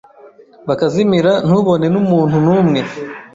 [0.67, 2.79] bakazimira ntubone n’umuntu n’umwe